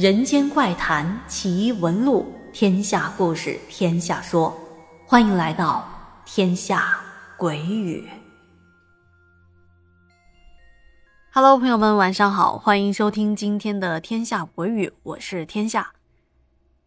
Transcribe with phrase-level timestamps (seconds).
[0.00, 4.58] 人间怪谈奇闻录，天下故事天下说，
[5.04, 5.86] 欢迎来到
[6.24, 6.98] 天下
[7.36, 8.08] 鬼语。
[11.34, 15.92] Hello，朋友们，晚上好，欢迎收听今天的天下鬼语，我是天下。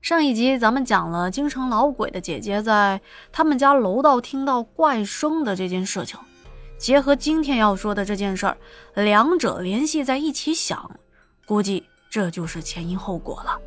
[0.00, 6.18] 上一集咱们讲了京城老鬼的姐姐在他们家楼道听到怪声的这件事情，
[6.76, 8.56] 结合今天要说的这件事儿，
[8.94, 10.98] 两者联系在一起想，
[11.46, 11.84] 估计。
[12.10, 13.58] 这就是前因后果了。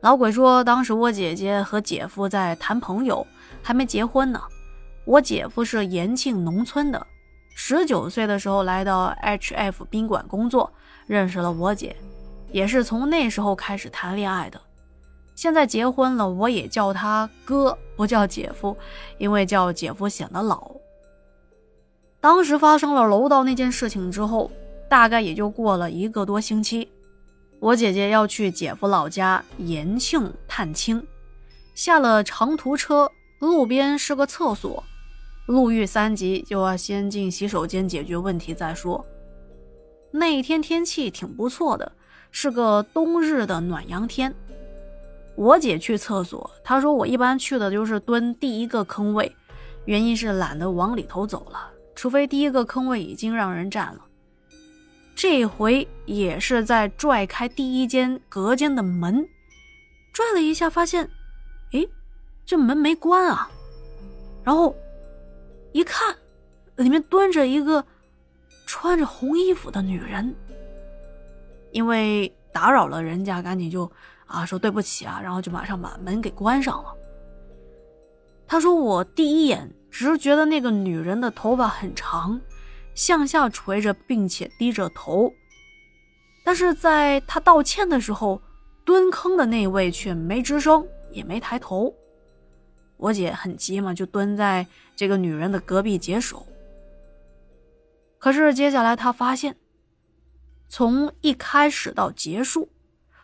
[0.00, 3.24] 老鬼说，当时我姐姐和姐夫在谈朋友，
[3.62, 4.40] 还没结婚呢。
[5.04, 7.06] 我姐夫是延庆农村的，
[7.54, 10.72] 十九岁的时候来到 HF 宾馆工作，
[11.06, 11.94] 认识了我姐，
[12.50, 14.60] 也是从那时候开始谈恋爱的。
[15.34, 18.76] 现在结婚了，我也叫他哥，不叫姐夫，
[19.18, 20.70] 因为叫姐夫显得老。
[22.20, 24.50] 当时发生了楼道那件事情之后，
[24.88, 26.88] 大概也就过了一个多星期。
[27.62, 31.00] 我姐姐要去姐夫老家延庆探亲，
[31.76, 34.82] 下了长途车，路边是个厕所，
[35.46, 39.06] 路遇三急就要先进洗手间解决问题再说。
[40.10, 41.92] 那一天天气挺不错的，
[42.32, 44.34] 是个冬日的暖阳天。
[45.36, 49.32] 我姐去厕所，她说我一般去的就是蹲第一个坑位，
[49.84, 54.00] 原因是懒得往里头走了，除非第一个坑位已经让人占了。
[55.22, 59.24] 这回也是在拽开第一间隔间的门，
[60.12, 61.08] 拽了一下，发现，
[61.70, 61.86] 哎，
[62.44, 63.48] 这门没关啊。
[64.42, 64.74] 然后
[65.70, 66.12] 一看，
[66.74, 67.86] 里面蹲着一个
[68.66, 70.34] 穿着红衣服的女人。
[71.70, 73.88] 因为打扰了人家，赶紧就
[74.26, 76.92] 啊说对不起啊，然后就马上把门给关上了。
[78.48, 82.40] 他说：“我第一眼只是觉得那个女人的头发很长。”
[82.94, 85.32] 向下垂着，并且低着头，
[86.44, 88.40] 但是在他道歉的时候，
[88.84, 91.94] 蹲坑的那位却没吱声，也没抬头。
[92.96, 96.46] 我姐很急嘛，就蹲在这个女人的隔壁解手。
[98.18, 99.56] 可是接下来她发现，
[100.68, 102.68] 从一开始到结束，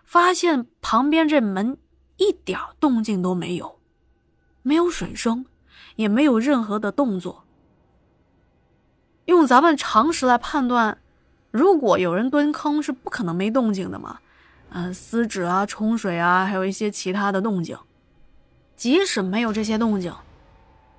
[0.05, 1.79] 发现旁边这门
[2.17, 3.79] 一点动静都没有，
[4.63, 5.47] 没有水声，
[5.97, 7.45] 也没有任何的动作。
[9.29, 10.97] 用咱们常识来判断，
[11.51, 14.21] 如果有人蹲坑，是不可能没动静的嘛？
[14.71, 17.79] 嗯，撕纸啊、冲水啊，还有一些其他的动静。
[18.75, 20.15] 即使没有这些动静，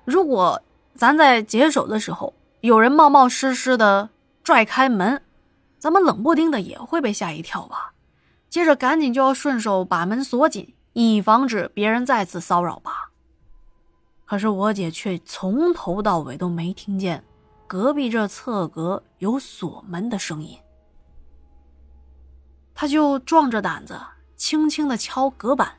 [0.04, 0.62] 如果
[0.94, 4.10] 咱在解手的时候有人冒冒失失的
[4.44, 5.20] 拽开门，
[5.80, 7.94] 咱们冷不丁的也会被吓一跳吧？
[8.48, 13.10] 接着赶紧就要顺手把门锁紧，以防止别人再次骚扰吧。
[14.24, 17.24] 可是我姐却从头到尾都没听见。
[17.70, 20.58] 隔壁这侧格有锁门的声音，
[22.74, 23.96] 他就壮着胆子
[24.34, 25.74] 轻轻的敲隔板，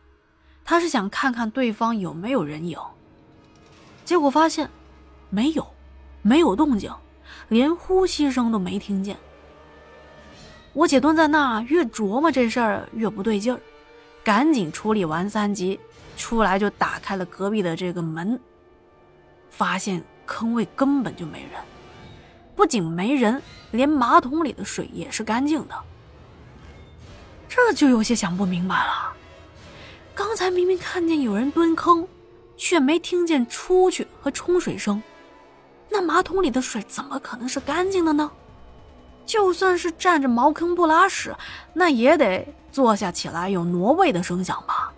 [0.63, 2.79] 他是想看看对方有没有人影。
[4.05, 4.69] 结果发现
[5.29, 5.67] 没有，
[6.21, 6.89] 没有动静，
[7.49, 9.17] 连呼吸声都没听见。
[10.71, 13.59] 我姐蹲在那，越琢磨这事儿越不对劲儿，
[14.23, 15.77] 赶紧处理完三级，
[16.15, 18.39] 出来就打开了隔壁的这个门，
[19.49, 21.61] 发现坑位根本就没人。
[22.61, 23.41] 不仅没人，
[23.71, 25.73] 连马桶里的水也是干净的，
[27.49, 29.11] 这就有些想不明白了。
[30.13, 32.07] 刚才明明看见有人蹲坑，
[32.55, 35.01] 却没听见出去和冲水声，
[35.89, 38.31] 那马桶里的水怎么可能是干净的呢？
[39.25, 41.35] 就算是占着茅坑不拉屎，
[41.73, 44.93] 那也得坐下起来有挪位的声响吧？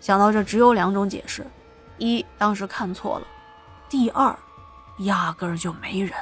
[0.00, 1.46] 想到这，只有两种解释：
[1.98, 3.26] 一，当时看错了；
[3.88, 4.36] 第二。
[5.00, 6.12] 压根儿就没人。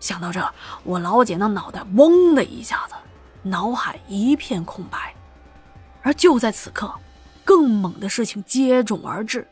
[0.00, 2.94] 想到这，我老姐那脑袋嗡的一下子，
[3.42, 5.14] 脑海一片空白。
[6.02, 6.94] 而就在此刻，
[7.44, 9.46] 更猛的事情接踵而至，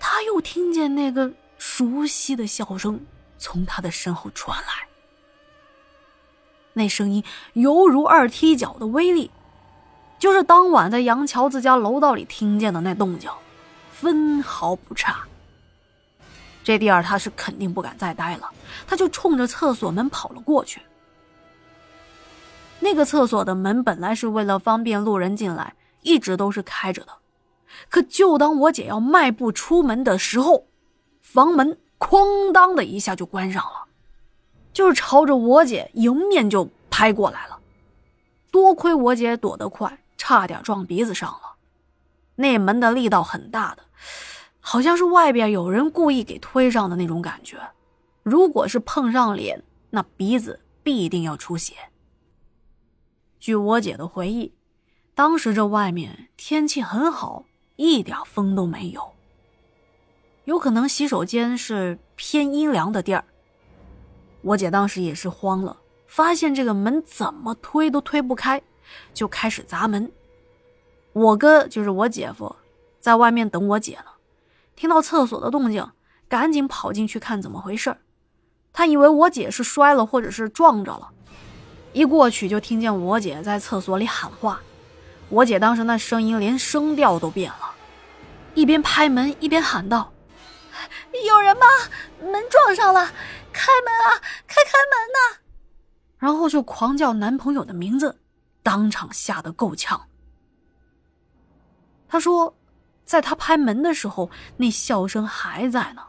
[0.00, 3.00] 她又听见那个熟悉的笑声
[3.38, 4.88] 从她的身后传来。
[6.72, 7.22] 那声音
[7.52, 9.30] 犹如二踢脚的威力，
[10.18, 13.30] 就是当晚在杨乔子家楼道里听见的那动静，
[13.92, 15.27] 分毫不差。
[16.68, 18.50] 这地儿他是肯定不敢再待了，
[18.86, 20.82] 他就冲着厕所门跑了过去。
[22.78, 25.72] 那个厕所的门本来是为了方便路人进来，
[26.02, 27.12] 一直都是开着的。
[27.88, 30.66] 可就当我姐要迈步出门的时候，
[31.22, 33.86] 房门哐当的一下就关上了，
[34.70, 37.58] 就是朝着我姐迎面就拍过来了。
[38.50, 41.54] 多亏我姐躲得快，差点撞鼻子上了。
[42.34, 43.82] 那门的力道很大的。
[44.70, 47.56] 好像是外边有人故意给推上的那种感觉，
[48.22, 51.72] 如果是碰上脸，那鼻子必定要出血。
[53.38, 54.52] 据我姐的回忆，
[55.14, 59.14] 当时这外面天气很好，一点风都没有。
[60.44, 63.24] 有可能洗手间是偏阴凉的地儿。
[64.42, 68.60] 我姐当时也是慌了，发现这个门怎么推都推不开，
[69.14, 70.12] 就开始砸门。
[71.14, 72.54] 我哥就是我姐夫，
[73.00, 74.10] 在外面等我姐呢，
[74.78, 75.90] 听到厕所的动静，
[76.28, 77.96] 赶紧跑进去看怎么回事
[78.72, 81.10] 他以为我姐是摔了或者是撞着了，
[81.92, 84.60] 一过去就听见我姐在厕所里喊话。
[85.30, 87.72] 我姐当时那声音连声调都变了，
[88.54, 90.12] 一边拍门一边喊道
[91.26, 91.66] ：“有人吗？
[92.20, 93.04] 门撞上了，
[93.52, 95.40] 开门啊，开开门呐！”
[96.18, 98.20] 然后就狂叫男朋友的名字，
[98.62, 100.02] 当场吓得够呛。
[102.08, 102.56] 他说，
[103.08, 106.02] 在他拍门的时候，那笑声还在呢，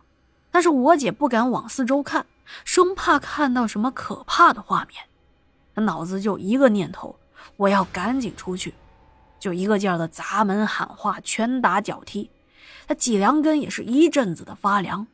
[0.52, 2.26] 但是我姐不敢往四周看，
[2.66, 5.06] 生怕看到什么可怕的画面。
[5.74, 7.18] 她脑子就一个念头：
[7.56, 8.74] 我要赶紧出去，
[9.40, 12.30] 就一个劲儿的砸门喊话，拳打脚踢，
[12.86, 15.08] 他脊梁根也是一阵子的发凉。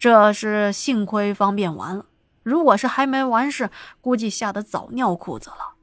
[0.00, 2.06] 这是幸亏方便完了，
[2.42, 3.70] 如果是还没完事，
[4.00, 5.74] 估计吓得早尿裤子了。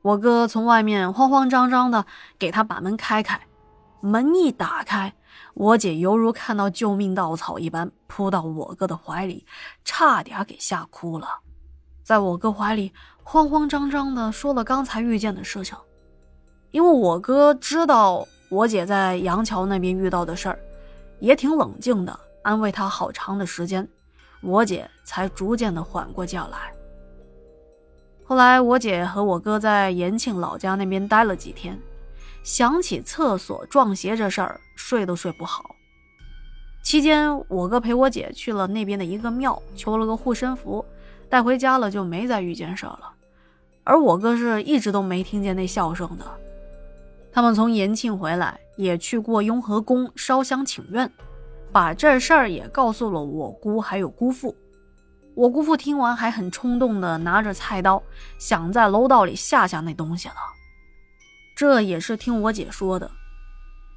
[0.00, 2.06] 我哥从外面慌慌张张的
[2.38, 3.38] 给他把门开开，
[4.06, 5.12] 门一打开，
[5.54, 9.44] 我姐犹如看到救命稻草一般扑到我哥的怀里，
[9.84, 11.26] 差点给吓哭了，
[12.04, 12.92] 在我哥怀里
[13.24, 15.76] 慌慌张张的说了刚才遇见的事情，
[16.70, 20.58] 因为我哥知道我姐在杨桥那边遇到的事儿，
[21.18, 23.86] 也挺冷静的安慰她好长的时间，
[24.40, 26.72] 我姐才逐渐的缓过劲来。
[28.24, 31.76] 后来，我姐和我哥在延庆老家那边待了几天，
[32.46, 35.74] 想起厕所撞邪这事儿，睡都睡不好。
[36.80, 40.86] 期间，我哥陪我姐去了那边的一个庙，求了个护身符，
[41.28, 43.10] 带回家了，就没再遇见事儿了。
[43.82, 46.24] 而我哥是一直都没听见那笑声的。
[47.32, 51.10] 他们从延庆回来，也去过雍和宫烧香请愿，
[51.72, 54.56] 把这事儿也告诉了我姑还有姑父。
[55.34, 58.00] 我姑父听完还很冲动的拿着菜刀，
[58.38, 60.34] 想在楼道里吓吓那东西呢。
[61.56, 63.10] 这也是听我姐说的。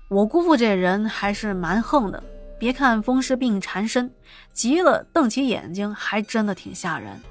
[0.08, 2.24] 我姑父这人还是蛮横的，
[2.58, 4.10] 别看风湿病缠身，
[4.54, 7.22] 急了瞪起眼睛还真的挺吓人。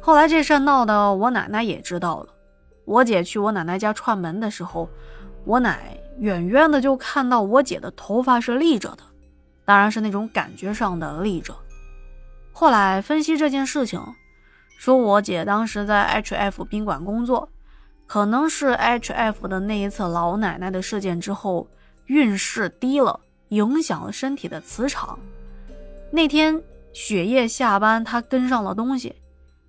[0.00, 2.28] 后来这事闹得我奶奶也知道了。
[2.84, 4.88] 我姐去我奶奶家串门的时候，
[5.44, 9.04] 我奶远远的就看到我姐的头发是立着的，
[9.64, 11.54] 当然是那种感觉上的立着。
[12.52, 14.02] 后来分析这件事情，
[14.78, 17.48] 说我姐当时在 H F 宾馆工作，
[18.06, 21.68] 可能是 H F 的那一次老奶奶的事件之后
[22.06, 23.18] 运势低了，
[23.48, 25.18] 影响了身体的磁场。
[26.10, 26.62] 那天
[26.92, 29.14] 雪夜下班，他跟上了东西，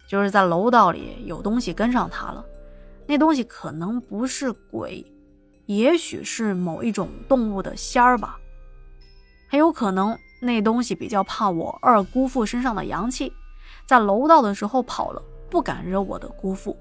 [0.08, 2.46] 就是在楼道里有东西跟上他了。
[3.08, 5.06] 那东西可能不是鬼，
[5.66, 8.38] 也许是某一种动物的仙儿吧，
[9.50, 10.18] 很有可能。
[10.40, 13.34] 那东西比较怕我二姑父身上的阳气，
[13.88, 15.20] 在楼道的时候跑了，
[15.50, 16.78] 不敢惹我的姑父。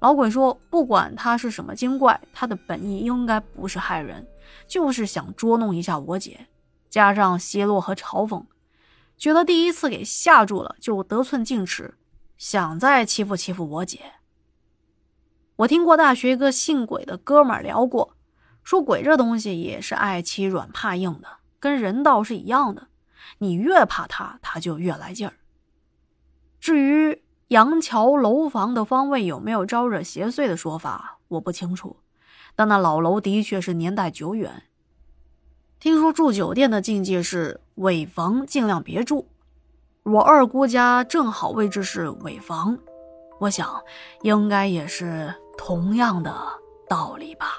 [0.00, 4.26] 老鬼说，不管他是什么精怪，他的本意应该不是害人，
[4.66, 6.46] 就是想捉弄一下我姐，
[6.88, 8.44] 加上奚落和嘲讽，
[9.16, 11.94] 觉得第一次给吓住了，就得寸进尺，
[12.38, 14.00] 想再欺负欺负我姐。
[15.56, 18.16] 我听过大学一个姓鬼的哥们儿聊过，
[18.64, 21.28] 说鬼这东西也是爱欺软怕硬的。
[21.58, 22.88] 跟人道是一样的，
[23.36, 25.34] 你越怕他，他就越来劲儿。
[26.58, 31.96] 至于杨桥楼房的方位有没有招惹邪祟的说法，我不清楚。
[32.54, 34.62] 但那老楼的确是年代久远。
[35.80, 39.26] 听说住酒店的禁忌是尾房尽量别住，
[40.04, 42.78] 我二姑家正好位置是尾房，
[43.40, 43.82] 我想
[44.22, 46.32] 应该也是同样的
[46.88, 47.54] 道理吧。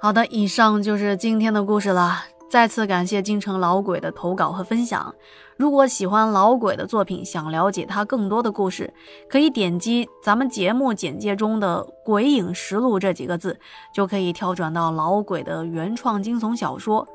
[0.00, 2.24] 好的，以上就是今天的故事了。
[2.50, 5.14] 再次感谢京城老鬼的投稿和分享。
[5.56, 8.92] 如果喜欢老鬼的作品，想了解他更多的故事，
[9.28, 13.58] 可以点击咱们节目简介中的“鬼影实录”这几个字，
[13.94, 17.06] 就可以跳转到老鬼的原创惊悚小说。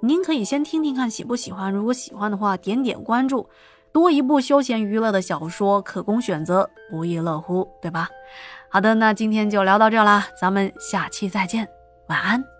[0.00, 3.48] 您可以先听听看喜不喜欢，如果喜欢的话，点点关注。
[3.92, 8.08] 多一部休闲娱乐的小说可供选择，不亦乐乎，对吧？
[8.68, 11.66] 好的，那今天就聊到这啦，咱们下期再见。
[12.08, 12.55] 晚安。